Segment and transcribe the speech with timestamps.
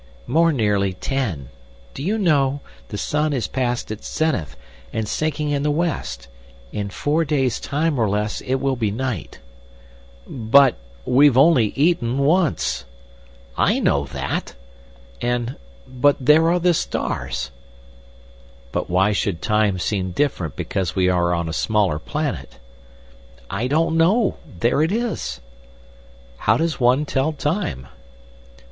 [0.25, 1.49] "More nearly ten.
[1.93, 4.57] Do you know, the sun is past its zenith,
[4.91, 6.27] and sinking in the west.
[6.71, 9.37] In four days' time or less it will be night."
[10.25, 12.85] "But—we've only eaten once!"
[13.55, 14.55] "I know that.
[15.21, 15.55] And—
[15.87, 17.51] But there are the stars!"
[18.71, 22.57] "But why should time seem different because we are on a smaller planet?"
[23.51, 24.37] "I don't know.
[24.61, 25.41] There it is!"
[26.37, 27.85] "How does one tell time?"